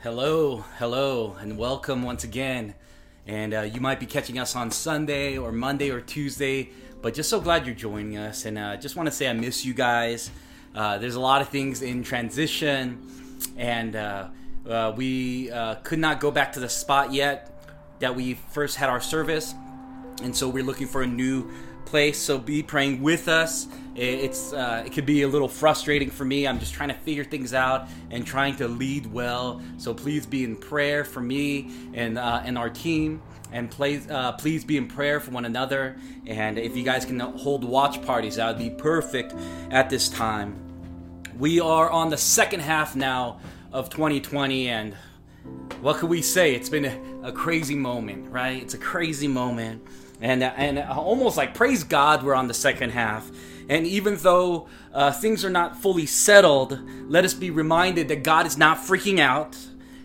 Hello, 0.00 0.58
hello, 0.78 1.36
and 1.40 1.58
welcome 1.58 2.04
once 2.04 2.22
again. 2.22 2.74
And 3.26 3.52
uh, 3.52 3.62
you 3.62 3.80
might 3.80 3.98
be 3.98 4.06
catching 4.06 4.38
us 4.38 4.54
on 4.54 4.70
Sunday 4.70 5.36
or 5.36 5.50
Monday 5.50 5.90
or 5.90 6.00
Tuesday, 6.00 6.70
but 7.02 7.14
just 7.14 7.28
so 7.28 7.40
glad 7.40 7.66
you're 7.66 7.74
joining 7.74 8.16
us. 8.16 8.44
And 8.44 8.58
uh, 8.58 8.76
just 8.76 8.94
want 8.94 9.08
to 9.08 9.10
say 9.10 9.26
I 9.28 9.32
miss 9.32 9.64
you 9.64 9.74
guys. 9.74 10.30
Uh, 10.72 10.98
there's 10.98 11.16
a 11.16 11.20
lot 11.20 11.42
of 11.42 11.48
things 11.48 11.82
in 11.82 12.04
transition, 12.04 13.10
and 13.56 13.96
uh, 13.96 14.28
uh, 14.70 14.92
we 14.96 15.50
uh, 15.50 15.74
could 15.82 15.98
not 15.98 16.20
go 16.20 16.30
back 16.30 16.52
to 16.52 16.60
the 16.60 16.68
spot 16.68 17.12
yet 17.12 17.50
that 17.98 18.14
we 18.14 18.34
first 18.34 18.76
had 18.76 18.88
our 18.88 19.00
service. 19.00 19.52
And 20.22 20.34
so 20.34 20.48
we're 20.48 20.62
looking 20.62 20.86
for 20.86 21.02
a 21.02 21.08
new 21.08 21.50
place. 21.88 22.18
So 22.18 22.38
be 22.38 22.62
praying 22.62 23.02
with 23.02 23.28
us. 23.28 23.66
It's 23.96 24.52
uh, 24.52 24.84
it 24.86 24.92
could 24.92 25.06
be 25.06 25.22
a 25.22 25.28
little 25.28 25.48
frustrating 25.48 26.10
for 26.10 26.24
me. 26.24 26.46
I'm 26.46 26.60
just 26.60 26.72
trying 26.72 26.90
to 26.90 26.94
figure 26.94 27.24
things 27.24 27.52
out 27.52 27.88
and 28.10 28.24
trying 28.24 28.54
to 28.56 28.68
lead 28.68 29.06
well. 29.06 29.60
So 29.78 29.92
please 29.92 30.24
be 30.26 30.44
in 30.44 30.54
prayer 30.54 31.04
for 31.04 31.20
me 31.20 31.70
and 31.94 32.18
uh, 32.18 32.42
and 32.44 32.56
our 32.56 32.70
team. 32.70 33.20
And 33.50 33.70
please, 33.70 34.08
uh, 34.10 34.32
please 34.32 34.62
be 34.62 34.76
in 34.76 34.88
prayer 34.88 35.20
for 35.20 35.30
one 35.30 35.46
another. 35.46 35.96
And 36.26 36.58
if 36.58 36.76
you 36.76 36.82
guys 36.82 37.06
can 37.06 37.18
hold 37.18 37.64
watch 37.64 38.02
parties, 38.02 38.36
that 38.36 38.46
would 38.46 38.58
be 38.58 38.70
perfect 38.70 39.34
at 39.70 39.88
this 39.88 40.10
time. 40.10 40.54
We 41.38 41.58
are 41.58 41.88
on 41.88 42.10
the 42.10 42.18
second 42.18 42.60
half 42.60 42.94
now 42.94 43.40
of 43.72 43.88
2020, 43.88 44.68
and 44.68 44.94
what 45.80 45.96
could 45.96 46.10
we 46.10 46.20
say? 46.20 46.54
It's 46.54 46.68
been 46.68 46.84
a, 46.84 47.28
a 47.28 47.32
crazy 47.32 47.74
moment, 47.74 48.30
right? 48.30 48.62
It's 48.62 48.74
a 48.74 48.78
crazy 48.78 49.28
moment 49.28 49.82
and 50.20 50.42
and 50.42 50.78
almost 50.78 51.36
like 51.36 51.54
praise 51.54 51.84
God 51.84 52.22
we're 52.22 52.34
on 52.34 52.48
the 52.48 52.54
second 52.54 52.90
half. 52.90 53.30
And 53.68 53.86
even 53.86 54.16
though 54.16 54.66
uh, 54.94 55.12
things 55.12 55.44
are 55.44 55.50
not 55.50 55.76
fully 55.76 56.06
settled, 56.06 56.78
let 57.08 57.24
us 57.24 57.34
be 57.34 57.50
reminded 57.50 58.08
that 58.08 58.22
God 58.22 58.46
is 58.46 58.56
not 58.56 58.78
freaking 58.78 59.18
out. 59.18 59.56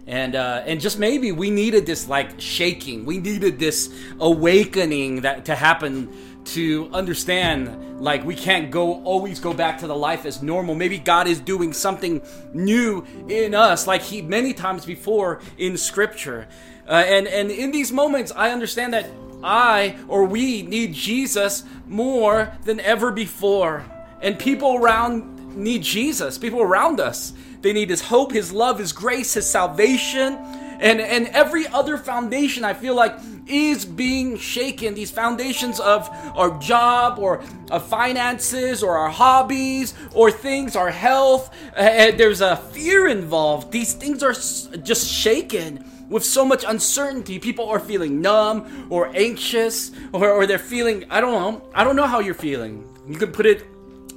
And 0.05 0.35
uh, 0.35 0.63
and 0.65 0.81
just 0.81 0.99
maybe 0.99 1.31
we 1.31 1.49
needed 1.49 1.85
this 1.85 2.07
like 2.09 2.39
shaking. 2.39 3.05
We 3.05 3.19
needed 3.19 3.59
this 3.59 3.93
awakening 4.19 5.21
that 5.21 5.45
to 5.45 5.55
happen 5.55 6.09
to 6.45 6.89
understand 6.91 8.01
like 8.01 8.25
we 8.25 8.35
can't 8.35 8.69
go 8.69 9.01
always 9.03 9.39
go 9.39 9.53
back 9.53 9.79
to 9.79 9.87
the 9.87 9.95
life 9.95 10.25
as 10.25 10.43
normal 10.43 10.75
maybe 10.75 10.97
god 10.97 11.25
is 11.25 11.39
doing 11.39 11.71
something 11.71 12.21
new 12.53 13.05
in 13.29 13.55
us 13.55 13.87
like 13.87 14.01
he 14.01 14.21
many 14.21 14.53
times 14.53 14.85
before 14.85 15.39
in 15.57 15.77
scripture 15.77 16.45
uh, 16.89 16.91
and 16.91 17.27
and 17.27 17.49
in 17.49 17.71
these 17.71 17.93
moments 17.93 18.31
i 18.35 18.51
understand 18.51 18.93
that 18.93 19.05
I 19.43 19.97
or 20.07 20.25
we 20.25 20.63
need 20.63 20.93
Jesus 20.93 21.63
more 21.87 22.55
than 22.63 22.79
ever 22.79 23.11
before. 23.11 23.85
And 24.21 24.39
people 24.39 24.77
around 24.77 25.55
need 25.55 25.83
Jesus. 25.83 26.37
People 26.37 26.61
around 26.61 26.99
us. 26.99 27.33
They 27.61 27.73
need 27.73 27.89
his 27.89 28.01
hope, 28.01 28.31
his 28.31 28.51
love, 28.51 28.79
his 28.79 28.93
grace, 28.93 29.33
his 29.33 29.49
salvation. 29.49 30.33
And, 30.79 30.99
and 30.99 31.27
every 31.27 31.67
other 31.67 31.97
foundation 31.97 32.65
I 32.65 32.73
feel 32.73 32.95
like 32.95 33.17
is 33.47 33.85
being 33.85 34.37
shaken. 34.37 34.95
These 34.95 35.11
foundations 35.11 35.79
of 35.79 36.09
our 36.35 36.57
job 36.59 37.19
or 37.19 37.41
of 37.71 37.85
finances 37.87 38.83
or 38.83 38.97
our 38.97 39.09
hobbies 39.09 39.93
or 40.13 40.31
things, 40.31 40.75
our 40.75 40.89
health. 40.89 41.53
And 41.75 42.19
there's 42.19 42.41
a 42.41 42.57
fear 42.57 43.07
involved. 43.07 43.71
These 43.71 43.93
things 43.93 44.23
are 44.23 44.33
just 44.77 45.09
shaken 45.09 45.89
with 46.13 46.23
so 46.23 46.45
much 46.45 46.63
uncertainty, 46.63 47.39
people 47.39 47.67
are 47.67 47.79
feeling 47.79 48.21
numb 48.21 48.87
or 48.91 49.09
anxious, 49.15 49.91
or, 50.11 50.29
or 50.29 50.45
they're 50.45 50.59
feeling, 50.59 51.03
I 51.09 51.19
don't 51.19 51.31
know, 51.31 51.67
I 51.73 51.83
don't 51.83 51.95
know 51.95 52.05
how 52.05 52.19
you're 52.19 52.35
feeling. 52.35 52.87
You 53.07 53.17
can 53.17 53.31
put 53.31 53.47
it 53.47 53.65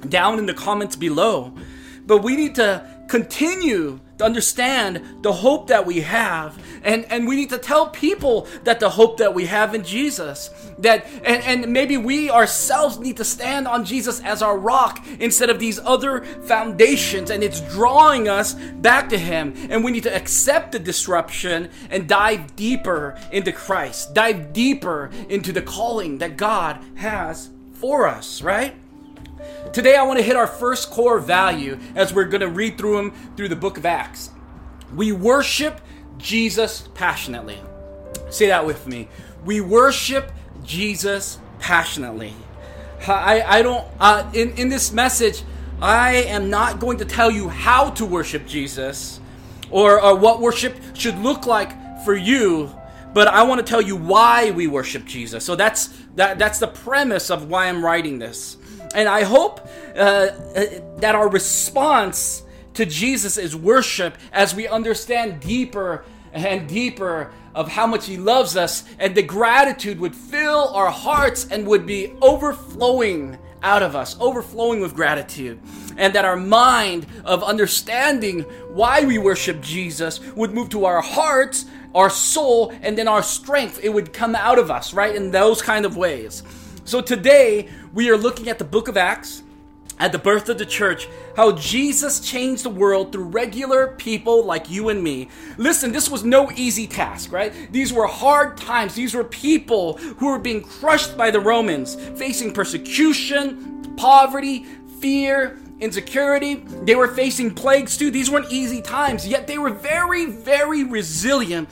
down 0.07 0.37
in 0.37 0.45
the 0.45 0.53
comments 0.53 0.95
below. 0.95 1.51
But 2.05 2.19
we 2.19 2.35
need 2.35 2.53
to 2.55 2.87
continue 3.09 3.99
to 4.17 4.23
understand 4.23 5.01
the 5.21 5.31
hope 5.31 5.67
that 5.67 5.85
we 5.85 6.01
have. 6.01 6.57
And 6.83 7.05
and 7.05 7.27
we 7.27 7.35
need 7.35 7.49
to 7.49 7.57
tell 7.57 7.89
people 7.89 8.47
that 8.63 8.79
the 8.79 8.89
hope 8.89 9.17
that 9.17 9.33
we 9.33 9.45
have 9.45 9.75
in 9.75 9.83
Jesus 9.83 10.49
that 10.79 11.05
and 11.23 11.43
and 11.43 11.73
maybe 11.73 11.97
we 11.97 12.29
ourselves 12.29 12.99
need 12.99 13.17
to 13.17 13.23
stand 13.23 13.67
on 13.67 13.83
Jesus 13.83 14.21
as 14.21 14.41
our 14.41 14.57
rock 14.57 15.05
instead 15.19 15.49
of 15.49 15.59
these 15.59 15.79
other 15.79 16.23
foundations. 16.23 17.29
And 17.29 17.43
it's 17.43 17.61
drawing 17.73 18.27
us 18.27 18.53
back 18.53 19.09
to 19.09 19.17
him. 19.17 19.53
And 19.69 19.83
we 19.83 19.91
need 19.91 20.03
to 20.03 20.15
accept 20.15 20.71
the 20.71 20.79
disruption 20.79 21.69
and 21.89 22.07
dive 22.07 22.55
deeper 22.55 23.17
into 23.31 23.51
Christ. 23.51 24.13
Dive 24.13 24.53
deeper 24.53 25.11
into 25.29 25.51
the 25.51 25.61
calling 25.61 26.19
that 26.19 26.37
God 26.37 26.79
has 26.95 27.49
for 27.73 28.07
us 28.07 28.41
right 28.41 28.75
Today, 29.73 29.95
I 29.95 30.03
want 30.03 30.19
to 30.19 30.23
hit 30.23 30.35
our 30.35 30.47
first 30.47 30.89
core 30.89 31.19
value 31.19 31.77
as 31.95 32.13
we're 32.13 32.25
going 32.25 32.41
to 32.41 32.49
read 32.49 32.77
through 32.77 32.97
them 32.97 33.13
through 33.35 33.49
the 33.49 33.55
book 33.55 33.77
of 33.77 33.85
Acts. 33.85 34.31
We 34.95 35.11
worship 35.11 35.81
Jesus 36.17 36.87
passionately. 36.93 37.59
Say 38.29 38.47
that 38.47 38.65
with 38.65 38.87
me. 38.87 39.07
We 39.45 39.61
worship 39.61 40.31
Jesus 40.63 41.39
passionately. 41.59 42.33
I, 43.07 43.41
I 43.41 43.61
don't, 43.61 43.85
uh, 43.99 44.29
in, 44.33 44.51
in 44.57 44.69
this 44.69 44.91
message, 44.91 45.43
I 45.81 46.15
am 46.23 46.49
not 46.49 46.79
going 46.79 46.97
to 46.97 47.05
tell 47.05 47.29
you 47.29 47.49
how 47.49 47.91
to 47.91 48.05
worship 48.05 48.47
Jesus 48.47 49.19
or, 49.69 50.01
or 50.01 50.15
what 50.15 50.41
worship 50.41 50.75
should 50.93 51.17
look 51.19 51.45
like 51.45 52.03
for 52.03 52.15
you, 52.15 52.71
but 53.13 53.27
I 53.27 53.43
want 53.43 53.59
to 53.59 53.69
tell 53.69 53.81
you 53.81 53.95
why 53.95 54.51
we 54.51 54.67
worship 54.67 55.05
Jesus. 55.05 55.45
So 55.45 55.55
that's 55.55 55.93
that, 56.15 56.39
that's 56.39 56.59
the 56.59 56.67
premise 56.67 57.29
of 57.29 57.49
why 57.49 57.67
I'm 57.67 57.85
writing 57.85 58.17
this. 58.17 58.57
And 58.95 59.07
I 59.07 59.23
hope 59.23 59.67
uh, 59.95 59.99
uh, 59.99 60.65
that 60.97 61.15
our 61.15 61.29
response 61.29 62.43
to 62.75 62.85
Jesus 62.85 63.37
is 63.37 63.55
worship 63.55 64.17
as 64.31 64.53
we 64.53 64.67
understand 64.67 65.39
deeper 65.39 66.05
and 66.33 66.67
deeper 66.67 67.31
of 67.55 67.67
how 67.67 67.87
much 67.87 68.05
He 68.05 68.17
loves 68.17 68.55
us, 68.55 68.83
and 68.99 69.15
the 69.15 69.23
gratitude 69.23 69.99
would 69.99 70.15
fill 70.15 70.69
our 70.75 70.91
hearts 70.91 71.47
and 71.49 71.65
would 71.65 71.87
be 71.87 72.13
overflowing 72.21 73.37
out 73.63 73.81
of 73.81 73.95
us, 73.95 74.15
overflowing 74.19 74.79
with 74.79 74.93
gratitude. 74.93 75.59
And 75.97 76.13
that 76.13 76.25
our 76.25 76.35
mind 76.35 77.07
of 77.25 77.43
understanding 77.43 78.41
why 78.69 79.03
we 79.03 79.17
worship 79.17 79.61
Jesus 79.61 80.19
would 80.35 80.53
move 80.53 80.69
to 80.69 80.85
our 80.85 81.01
hearts, 81.01 81.65
our 81.95 82.11
soul, 82.11 82.71
and 82.83 82.95
then 82.95 83.07
our 83.07 83.23
strength. 83.23 83.79
It 83.81 83.89
would 83.89 84.13
come 84.13 84.35
out 84.35 84.59
of 84.59 84.69
us, 84.69 84.93
right? 84.93 85.15
In 85.15 85.31
those 85.31 85.61
kind 85.63 85.85
of 85.85 85.97
ways. 85.97 86.43
So 86.83 87.01
today, 87.01 87.69
we 87.97 88.11
are 88.11 88.15
looking 88.17 88.47
at 88.47 88.59
the 88.59 88.63
book 88.63 88.87
of 88.87 88.95
Acts, 88.95 89.41
at 89.97 90.11
the 90.11 90.19
birth 90.19 90.49
of 90.49 90.59
the 90.59 90.65
church, 90.67 91.07
how 91.35 91.53
Jesus 91.53 92.19
changed 92.19 92.63
the 92.63 92.69
world 92.69 93.11
through 93.11 93.23
regular 93.23 93.87
people 93.87 94.45
like 94.45 94.69
you 94.69 94.89
and 94.89 95.03
me. 95.03 95.29
Listen, 95.57 95.91
this 95.91 96.07
was 96.07 96.23
no 96.23 96.51
easy 96.51 96.85
task, 96.85 97.31
right? 97.31 97.51
These 97.71 97.91
were 97.91 98.05
hard 98.05 98.55
times. 98.55 98.93
These 98.93 99.15
were 99.15 99.23
people 99.23 99.97
who 99.97 100.27
were 100.27 100.37
being 100.37 100.61
crushed 100.61 101.17
by 101.17 101.31
the 101.31 101.39
Romans, 101.39 101.95
facing 102.19 102.53
persecution, 102.53 103.95
poverty, 103.97 104.65
fear, 104.99 105.57
insecurity. 105.79 106.53
They 106.83 106.93
were 106.93 107.07
facing 107.07 107.55
plagues 107.55 107.97
too. 107.97 108.11
These 108.11 108.29
weren't 108.29 108.51
easy 108.51 108.83
times, 108.83 109.27
yet 109.27 109.47
they 109.47 109.57
were 109.57 109.71
very, 109.71 110.27
very 110.27 110.83
resilient 110.83 111.67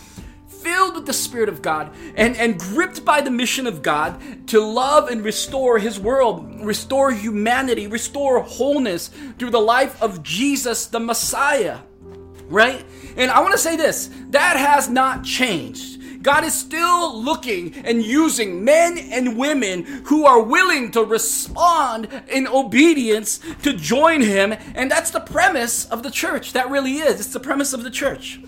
filled 0.61 0.95
with 0.95 1.05
the 1.05 1.13
Spirit 1.13 1.49
of 1.49 1.61
God 1.61 1.93
and, 2.15 2.35
and 2.37 2.59
gripped 2.59 3.05
by 3.05 3.21
the 3.21 3.31
mission 3.31 3.67
of 3.67 3.81
God 3.81 4.47
to 4.47 4.59
love 4.59 5.09
and 5.09 5.23
restore 5.23 5.79
His 5.79 5.99
world, 5.99 6.65
restore 6.65 7.11
humanity, 7.11 7.87
restore 7.87 8.41
wholeness 8.41 9.09
through 9.37 9.51
the 9.51 9.59
life 9.59 10.01
of 10.01 10.23
Jesus, 10.23 10.87
the 10.87 10.99
Messiah. 10.99 11.79
Right? 12.47 12.85
And 13.17 13.31
I 13.31 13.41
want 13.41 13.53
to 13.53 13.57
say 13.57 13.75
this 13.75 14.09
that 14.29 14.57
has 14.57 14.89
not 14.89 15.23
changed. 15.23 15.95
God 16.25 16.43
is 16.43 16.55
still 16.55 17.21
looking 17.21 17.75
and 17.85 18.03
using 18.03 18.65
men 18.65 18.97
and 18.97 19.37
women 19.37 19.83
who 20.05 20.25
are 20.25 20.41
willing 20.41 20.89
to 20.91 21.03
respond 21.03 22.09
in 22.27 22.47
obedience 22.47 23.39
to 23.61 23.73
join 23.73 24.21
Him. 24.21 24.55
And 24.73 24.89
that's 24.89 25.11
the 25.11 25.19
premise 25.19 25.85
of 25.85 26.01
the 26.01 26.09
church. 26.09 26.53
That 26.53 26.71
really 26.71 26.93
is. 26.93 27.19
It's 27.19 27.33
the 27.33 27.39
premise 27.39 27.73
of 27.73 27.83
the 27.83 27.91
church. 27.91 28.39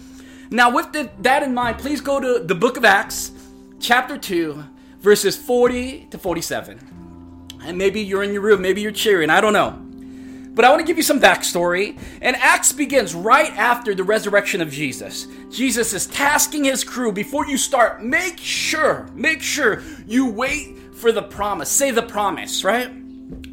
Now, 0.50 0.74
with 0.74 0.94
the, 0.94 1.10
that 1.20 1.44
in 1.44 1.54
mind, 1.54 1.78
please 1.78 2.00
go 2.00 2.20
to 2.20 2.44
the 2.44 2.56
book 2.56 2.78
of 2.78 2.86
Acts, 2.86 3.32
chapter 3.80 4.18
2, 4.18 4.64
verses 5.00 5.36
40 5.36 6.08
to 6.12 6.18
47. 6.18 6.80
And 7.64 7.78
maybe 7.78 8.02
you're 8.02 8.24
in 8.24 8.32
your 8.32 8.42
room, 8.42 8.62
maybe 8.62 8.82
you're 8.82 8.92
cheering, 8.92 9.30
I 9.30 9.42
don't 9.42 9.54
know. 9.54 9.82
But 10.56 10.66
I 10.66 10.70
want 10.70 10.80
to 10.80 10.88
give 10.88 10.98
you 10.98 11.04
some 11.04 11.20
backstory. 11.20 12.00
And 12.22 12.36
Acts 12.38 12.72
begins 12.72 13.14
right 13.14 13.52
after 13.58 13.94
the 13.94 14.04
resurrection 14.04 14.62
of 14.62 14.72
Jesus. 14.72 15.28
Jesus 15.52 15.94
is 15.94 16.08
tasking 16.08 16.64
his 16.64 16.84
crew 16.84 17.12
before 17.12 17.46
you 17.46 17.58
start, 17.58 18.04
make 18.04 18.40
sure, 18.40 19.08
make 19.14 19.42
sure 19.42 19.84
you 20.08 20.32
wait 20.32 20.96
for 20.96 21.12
the 21.12 21.22
promise. 21.22 21.70
Say 21.70 21.92
the 21.92 22.02
promise, 22.02 22.64
right? 22.64 22.90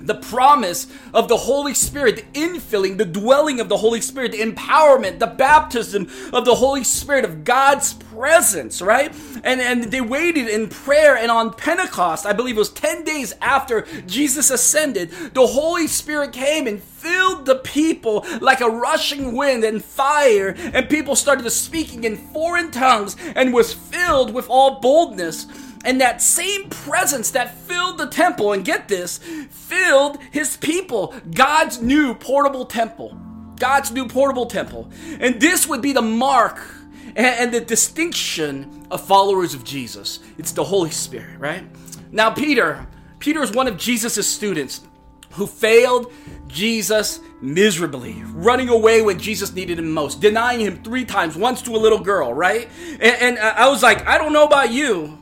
The 0.06 0.14
promise 0.14 0.86
of 1.12 1.28
the 1.28 1.36
Holy 1.36 1.74
Spirit, 1.74 2.16
the 2.16 2.40
infilling, 2.40 2.98
the 2.98 3.04
dwelling 3.04 3.60
of 3.60 3.68
the 3.68 3.76
Holy 3.76 4.00
Spirit, 4.00 4.32
the 4.32 4.40
empowerment, 4.40 5.18
the 5.18 5.26
baptism 5.26 6.10
of 6.32 6.44
the 6.44 6.54
Holy 6.54 6.84
Spirit, 6.84 7.24
of 7.24 7.44
God's 7.44 7.94
presence, 7.94 8.82
right? 8.82 9.14
And, 9.42 9.60
and 9.60 9.84
they 9.84 10.00
waited 10.00 10.48
in 10.48 10.68
prayer, 10.68 11.16
and 11.16 11.30
on 11.30 11.52
Pentecost, 11.54 12.26
I 12.26 12.32
believe 12.32 12.56
it 12.56 12.58
was 12.58 12.70
10 12.70 13.04
days 13.04 13.34
after 13.40 13.82
Jesus 14.06 14.50
ascended, 14.50 15.10
the 15.34 15.46
Holy 15.46 15.86
Spirit 15.86 16.32
came 16.32 16.66
and 16.66 16.82
filled 17.04 17.44
the 17.44 17.56
people 17.56 18.24
like 18.40 18.62
a 18.62 18.68
rushing 18.68 19.36
wind 19.36 19.62
and 19.62 19.84
fire, 19.84 20.54
and 20.56 20.88
people 20.88 21.14
started 21.14 21.48
speaking 21.50 22.04
in 22.04 22.16
foreign 22.16 22.70
tongues 22.70 23.16
and 23.36 23.52
was 23.52 23.74
filled 23.74 24.32
with 24.32 24.48
all 24.48 24.80
boldness. 24.80 25.46
And 25.84 26.00
that 26.00 26.22
same 26.22 26.70
presence 26.70 27.30
that 27.32 27.54
filled 27.58 27.98
the 27.98 28.06
temple, 28.06 28.54
and 28.54 28.64
get 28.64 28.88
this, 28.88 29.18
filled 29.50 30.18
his 30.30 30.56
people, 30.56 31.14
God's 31.34 31.82
new 31.82 32.14
portable 32.14 32.64
temple. 32.64 33.14
God's 33.56 33.92
new 33.92 34.08
portable 34.08 34.46
temple. 34.46 34.90
And 35.20 35.38
this 35.40 35.68
would 35.68 35.82
be 35.82 35.92
the 35.92 36.02
mark 36.02 36.58
and, 37.14 37.52
the 37.52 37.60
distinction 37.60 38.86
of 38.90 39.06
followers 39.06 39.52
of 39.52 39.62
Jesus. 39.62 40.20
It's 40.38 40.52
the 40.52 40.64
Holy 40.64 40.90
Spirit, 40.90 41.38
right? 41.38 41.64
Now, 42.10 42.30
Peter, 42.30 42.86
Peter 43.18 43.42
is 43.42 43.52
one 43.52 43.68
of 43.68 43.76
Jesus' 43.76 44.26
students 44.26 44.80
who 45.34 45.46
failed 45.46 46.12
Jesus 46.46 47.20
miserably, 47.40 48.22
running 48.32 48.68
away 48.68 49.02
when 49.02 49.18
Jesus 49.18 49.52
needed 49.52 49.78
him 49.78 49.90
most, 49.90 50.20
denying 50.20 50.60
him 50.60 50.82
three 50.82 51.04
times, 51.04 51.36
once 51.36 51.62
to 51.62 51.72
a 51.72 51.78
little 51.78 51.98
girl, 52.00 52.32
right? 52.32 52.68
And, 53.00 53.02
and 53.02 53.38
I 53.38 53.68
was 53.68 53.82
like, 53.82 54.06
I 54.06 54.18
don't 54.18 54.32
know 54.32 54.44
about 54.44 54.72
you, 54.72 55.18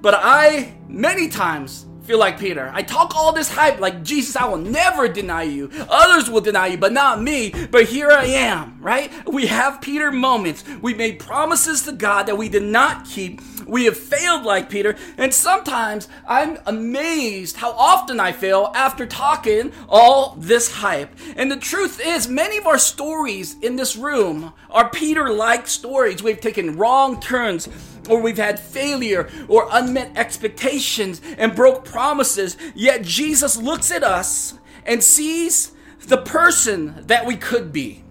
but 0.00 0.14
I, 0.16 0.74
many 0.88 1.28
times, 1.28 1.86
feel 2.04 2.18
like 2.18 2.38
Peter. 2.38 2.70
I 2.74 2.82
talk 2.82 3.16
all 3.16 3.32
this 3.32 3.48
hype 3.48 3.80
like 3.80 4.02
Jesus, 4.02 4.36
I 4.36 4.46
will 4.46 4.58
never 4.58 5.08
deny 5.08 5.44
you. 5.44 5.70
Others 5.88 6.30
will 6.30 6.42
deny 6.42 6.68
you, 6.68 6.78
but 6.78 6.92
not 6.92 7.20
me. 7.20 7.52
But 7.70 7.86
here 7.86 8.10
I 8.10 8.26
am, 8.26 8.78
right? 8.80 9.10
We 9.26 9.46
have 9.46 9.80
Peter 9.80 10.12
moments. 10.12 10.64
We 10.82 10.94
made 10.94 11.18
promises 11.18 11.82
to 11.84 11.92
God 11.92 12.24
that 12.26 12.36
we 12.36 12.48
did 12.48 12.62
not 12.62 13.06
keep. 13.06 13.40
We 13.66 13.84
have 13.84 13.96
failed 13.96 14.44
like 14.44 14.70
Peter, 14.70 14.96
and 15.16 15.32
sometimes 15.32 16.08
I'm 16.28 16.58
amazed 16.66 17.56
how 17.56 17.72
often 17.72 18.20
I 18.20 18.32
fail 18.32 18.70
after 18.74 19.06
talking 19.06 19.72
all 19.88 20.36
this 20.38 20.72
hype. 20.72 21.10
And 21.36 21.50
the 21.50 21.56
truth 21.56 22.00
is, 22.04 22.28
many 22.28 22.56
of 22.56 22.66
our 22.66 22.78
stories 22.78 23.56
in 23.60 23.76
this 23.76 23.96
room 23.96 24.52
are 24.70 24.88
Peter 24.88 25.30
like 25.30 25.66
stories. 25.66 26.22
We've 26.22 26.40
taken 26.40 26.76
wrong 26.76 27.20
turns 27.20 27.68
or 28.08 28.20
we've 28.20 28.36
had 28.36 28.60
failure 28.60 29.28
or 29.48 29.68
unmet 29.70 30.16
expectations 30.16 31.20
and 31.38 31.54
broke 31.54 31.84
promises, 31.84 32.56
yet 32.74 33.02
Jesus 33.02 33.56
looks 33.56 33.90
at 33.90 34.02
us 34.02 34.58
and 34.84 35.02
sees 35.02 35.72
the 36.06 36.18
person 36.18 37.02
that 37.06 37.26
we 37.26 37.36
could 37.36 37.72
be. 37.72 38.04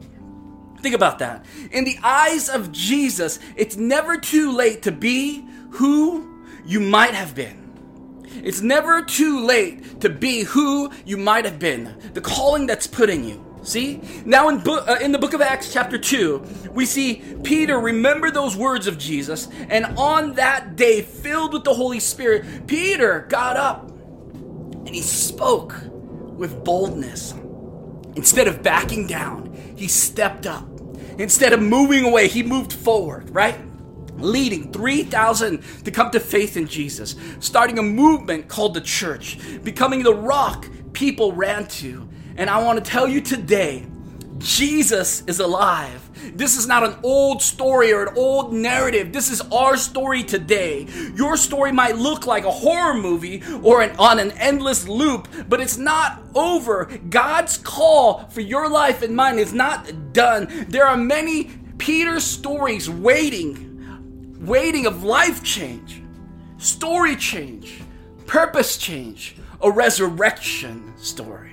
Think 0.84 0.96
about 0.96 1.20
that. 1.20 1.46
In 1.72 1.86
the 1.86 1.98
eyes 2.04 2.50
of 2.50 2.74
Jesus, 2.74 3.40
it's 3.56 3.78
never 3.78 4.18
too 4.18 4.52
late 4.52 4.82
to 4.82 4.92
be 4.92 5.48
who 5.72 6.46
you 6.66 6.82
might 6.82 7.14
have 7.14 7.34
been. 7.34 8.22
It's 8.44 8.62
never 8.62 9.02
too 9.02 9.46
late 9.46 10.02
to 10.02 10.10
be 10.10 10.44
who 10.44 10.92
you 11.06 11.16
might 11.16 11.46
have 11.46 11.58
been, 11.58 11.96
the 12.14 12.20
calling 12.20 12.68
that's 12.68 12.86
put 12.86 13.10
in 13.10 13.24
you. 13.24 13.44
See? 13.64 14.02
Now 14.26 14.50
in, 14.50 14.62
uh, 14.68 14.98
in 15.02 15.14
the 15.14 15.18
book 15.20 15.34
of 15.34 15.40
Acts, 15.40 15.72
chapter 15.72 15.98
2, 15.98 16.72
we 16.74 16.86
see 16.86 17.24
Peter 17.44 17.80
remember 17.80 18.30
those 18.30 18.58
words 18.58 18.86
of 18.86 18.98
Jesus, 18.98 19.48
and 19.70 19.86
on 19.98 20.34
that 20.34 20.76
day, 20.76 21.02
filled 21.02 21.54
with 21.54 21.64
the 21.64 21.74
Holy 21.74 22.02
Spirit, 22.02 22.68
Peter 22.68 23.26
got 23.30 23.56
up 23.56 23.90
and 23.90 24.90
he 24.90 25.02
spoke 25.02 25.76
with 26.36 26.66
boldness. 26.66 27.34
Instead 28.18 28.50
of 28.50 28.62
backing 28.62 29.08
down, 29.08 29.56
he 29.78 29.88
stepped 29.88 30.46
up. 30.46 30.68
Instead 31.18 31.54
of 31.54 31.62
moving 31.62 32.06
away, 32.06 32.28
he 32.28 32.44
moved 32.44 32.74
forward, 32.74 33.30
right? 33.30 33.58
leading 34.18 34.72
3,000 34.72 35.62
to 35.84 35.92
come 35.92 36.12
to 36.12 36.20
faith 36.20 36.56
in 36.58 36.68
Jesus, 36.68 37.16
starting 37.40 37.80
a 37.80 37.84
movement 37.84 38.48
called 38.48 38.74
the 38.74 38.82
church, 38.82 39.38
becoming 39.64 40.04
the 40.04 40.14
rock 40.14 40.68
people 40.94 41.34
ran 41.34 41.68
to, 41.68 42.08
and 42.38 42.50
I 42.50 42.64
want 42.64 42.84
to 42.84 42.90
tell 42.90 43.08
you 43.08 43.22
today 43.22 43.86
Jesus 44.38 45.24
is 45.28 45.40
alive. 45.40 46.03
This 46.34 46.58
is 46.58 46.68
not 46.68 46.84
an 46.84 46.96
old 47.04 47.42
story 47.42 47.92
or 47.92 48.08
an 48.08 48.18
old 48.18 48.54
narrative. 48.54 49.12
This 49.12 49.30
is 49.30 49.42
our 49.52 49.78
story 49.78 50.24
today. 50.24 50.88
Your 51.16 51.38
story 51.38 51.72
might 51.72 51.98
look 51.98 52.26
like 52.26 52.46
a 52.46 52.52
horror 52.52 52.94
movie 52.94 53.44
or 53.62 53.82
an, 53.82 53.96
on 53.98 54.20
an 54.20 54.32
endless 54.34 54.88
loop, 54.88 55.28
but 55.48 55.60
it's 55.60 55.78
not 55.78 56.22
over. 56.36 56.86
God's 57.10 57.58
call 57.58 58.28
for 58.30 58.42
your 58.42 58.70
life 58.70 59.02
and 59.02 59.16
mine 59.16 59.40
is 59.40 59.54
not 59.54 60.14
done. 60.14 60.48
There 60.70 60.86
are 60.86 60.98
many 60.98 61.52
Peter 61.78 62.20
stories 62.20 62.90
waiting, 62.90 64.40
waiting 64.40 64.86
of 64.86 65.04
life 65.04 65.44
change, 65.44 66.02
story 66.58 67.16
change, 67.16 67.82
purpose 68.26 68.78
change, 68.78 69.36
a 69.62 69.70
resurrection 69.70 70.94
story. 70.98 71.52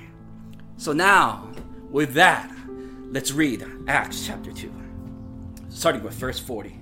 So 0.76 0.92
now, 0.92 1.50
with 1.90 2.14
that, 2.14 2.50
let's 3.10 3.32
read 3.32 3.66
Acts 3.88 4.26
chapter 4.26 4.52
2, 4.52 4.72
starting 5.68 6.02
with 6.02 6.14
verse 6.14 6.38
40. 6.38 6.78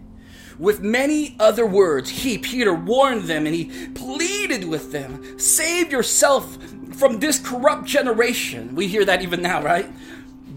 With 0.59 0.81
many 0.81 1.37
other 1.39 1.65
words, 1.65 2.11
he, 2.11 2.37
Peter, 2.37 2.75
warned 2.75 3.25
them 3.25 3.47
and 3.47 3.55
he 3.55 3.67
pleaded 3.95 4.65
with 4.65 4.91
them 4.91 5.39
Save 5.39 5.93
yourself 5.93 6.59
from 6.95 7.21
this 7.21 7.39
corrupt 7.39 7.87
generation. 7.87 8.75
We 8.75 8.89
hear 8.89 9.05
that 9.05 9.23
even 9.23 9.41
now, 9.41 9.63
right? 9.63 9.87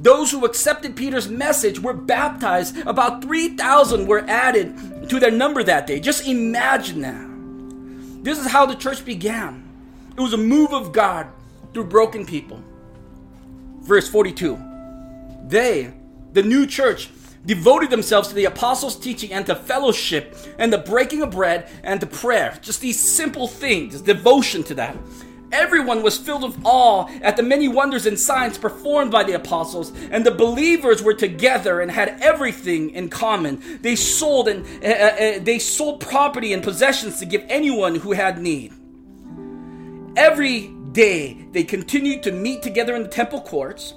Those 0.02 0.32
who 0.32 0.46
accepted 0.46 0.96
Peter's 0.96 1.30
message 1.30 1.80
were 1.80 1.94
baptized. 1.94 2.76
About 2.88 3.22
3,000 3.22 4.08
were 4.08 4.26
added 4.28 5.08
to 5.10 5.20
their 5.20 5.30
number 5.30 5.62
that 5.62 5.86
day. 5.86 6.00
Just 6.00 6.28
imagine 6.28 7.02
that. 7.02 8.24
This 8.24 8.40
is 8.40 8.48
how 8.48 8.66
the 8.66 8.76
church 8.76 9.06
began 9.06 9.68
it 10.18 10.20
was 10.20 10.34
a 10.34 10.38
move 10.38 10.74
of 10.74 10.92
God 10.92 11.28
through 11.74 11.86
broken 11.86 12.26
people. 12.26 12.62
Verse 13.82 14.10
42 14.10 14.71
They, 15.52 15.94
the 16.32 16.44
new 16.44 16.66
church, 16.66 17.10
devoted 17.46 17.90
themselves 17.90 18.30
to 18.30 18.34
the 18.34 18.46
apostles' 18.46 18.98
teaching 18.98 19.34
and 19.34 19.46
to 19.48 19.56
fellowship 19.56 20.38
and 20.58 20.72
the 20.72 20.78
breaking 20.78 21.22
of 21.22 21.32
bread 21.32 21.70
and 21.84 22.00
to 22.00 22.08
prayer. 22.08 22.58
Just 22.62 22.80
these 22.80 22.98
simple 22.98 23.48
things, 23.48 24.00
devotion 24.02 24.64
to 24.64 24.76
that. 24.76 24.96
Everyone 25.52 26.04
was 26.04 26.18
filled 26.18 26.44
with 26.44 26.58
awe 26.64 27.10
at 27.22 27.36
the 27.36 27.44
many 27.44 27.68
wonders 27.68 28.06
and 28.06 28.18
signs 28.18 28.58
performed 28.58 29.12
by 29.12 29.26
the 29.26 29.34
apostles, 29.34 29.92
and 30.10 30.26
the 30.26 30.32
believers 30.32 31.04
were 31.04 31.14
together 31.14 31.82
and 31.82 31.92
had 31.92 32.18
everything 32.22 32.92
in 32.92 33.10
common. 33.10 33.62
They 33.82 33.98
sold 33.98 34.48
and 34.48 34.66
uh, 34.82 34.88
uh, 34.88 35.40
they 35.44 35.60
sold 35.60 36.00
property 36.00 36.54
and 36.54 36.64
possessions 36.64 37.20
to 37.20 37.26
give 37.26 37.44
anyone 37.50 37.96
who 37.96 38.14
had 38.14 38.42
need. 38.42 38.72
Every 40.16 40.70
day 40.94 41.46
they 41.52 41.66
continued 41.66 42.24
to 42.24 42.32
meet 42.32 42.62
together 42.62 42.96
in 42.96 43.04
the 43.04 43.10
temple 43.10 43.42
courts. 43.42 43.96